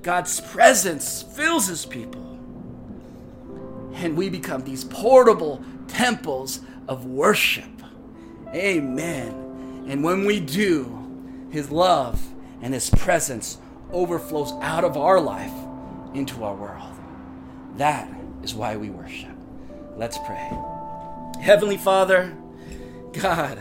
God's 0.00 0.40
presence 0.40 1.22
fills 1.22 1.68
his 1.68 1.84
people 1.84 2.21
and 4.02 4.16
we 4.16 4.28
become 4.28 4.62
these 4.64 4.84
portable 4.84 5.62
temples 5.88 6.60
of 6.88 7.06
worship. 7.06 7.64
Amen. 8.54 9.86
And 9.88 10.02
when 10.02 10.24
we 10.24 10.40
do, 10.40 11.48
His 11.50 11.70
love 11.70 12.20
and 12.60 12.74
His 12.74 12.90
presence 12.90 13.58
overflows 13.92 14.52
out 14.60 14.84
of 14.84 14.96
our 14.96 15.20
life 15.20 15.52
into 16.14 16.44
our 16.44 16.54
world. 16.54 16.92
That 17.76 18.08
is 18.42 18.54
why 18.54 18.76
we 18.76 18.90
worship. 18.90 19.36
Let's 19.96 20.18
pray. 20.18 20.50
Heavenly 21.40 21.76
Father, 21.76 22.36
God, 23.12 23.60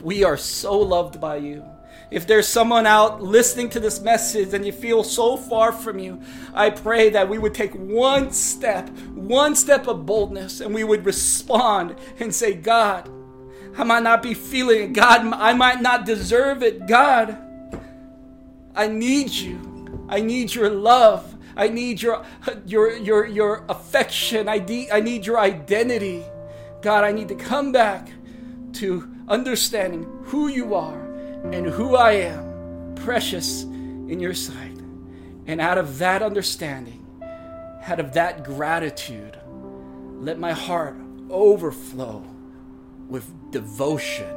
we 0.00 0.24
are 0.24 0.36
so 0.36 0.78
loved 0.78 1.20
by 1.20 1.36
you. 1.36 1.64
If 2.10 2.26
there's 2.26 2.48
someone 2.48 2.86
out 2.86 3.22
listening 3.22 3.68
to 3.70 3.80
this 3.80 4.00
message 4.00 4.52
and 4.52 4.66
you 4.66 4.72
feel 4.72 5.04
so 5.04 5.36
far 5.36 5.70
from 5.70 6.00
you, 6.00 6.20
I 6.52 6.70
pray 6.70 7.10
that 7.10 7.28
we 7.28 7.38
would 7.38 7.54
take 7.54 7.72
one 7.74 8.32
step, 8.32 8.88
one 9.14 9.54
step 9.54 9.86
of 9.86 10.06
boldness, 10.06 10.60
and 10.60 10.74
we 10.74 10.82
would 10.82 11.06
respond 11.06 11.94
and 12.18 12.34
say, 12.34 12.54
God, 12.54 13.08
I 13.78 13.84
might 13.84 14.02
not 14.02 14.22
be 14.22 14.34
feeling 14.34 14.82
it. 14.82 14.92
God, 14.92 15.20
I 15.34 15.52
might 15.52 15.80
not 15.80 16.04
deserve 16.04 16.64
it. 16.64 16.88
God, 16.88 17.38
I 18.74 18.88
need 18.88 19.30
you. 19.30 20.06
I 20.08 20.20
need 20.20 20.52
your 20.52 20.68
love. 20.68 21.36
I 21.56 21.68
need 21.68 22.02
your 22.02 22.24
your 22.64 22.96
your 22.96 23.26
your 23.26 23.64
affection. 23.68 24.48
I 24.48 24.58
need 24.58 24.90
I 24.90 25.00
need 25.00 25.26
your 25.26 25.38
identity. 25.38 26.24
God, 26.82 27.04
I 27.04 27.12
need 27.12 27.28
to 27.28 27.34
come 27.34 27.70
back 27.70 28.10
to 28.74 29.08
understanding 29.28 30.04
who 30.24 30.48
you 30.48 30.74
are 30.74 31.09
and 31.44 31.66
who 31.66 31.96
I 31.96 32.12
am, 32.12 32.94
precious 32.96 33.62
in 33.62 34.20
your 34.20 34.34
sight. 34.34 34.78
And 35.46 35.60
out 35.60 35.78
of 35.78 35.98
that 35.98 36.22
understanding, 36.22 37.06
out 37.86 38.00
of 38.00 38.12
that 38.14 38.44
gratitude, 38.44 39.38
let 40.18 40.38
my 40.38 40.52
heart 40.52 40.96
overflow 41.30 42.22
with 43.08 43.30
devotion 43.50 44.28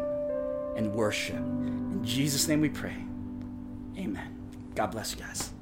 and 0.76 0.94
worship. 0.94 1.36
In 1.36 2.04
Jesus' 2.04 2.48
name 2.48 2.62
we 2.62 2.70
pray. 2.70 2.96
Amen. 3.98 4.36
God 4.76 4.88
bless 4.88 5.14
you 5.14 5.22
guys. 5.22 5.54